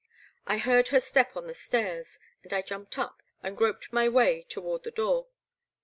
[0.47, 4.47] I heard her step on the stairs, and I jumped up and groped my way
[4.49, 5.27] toward the door.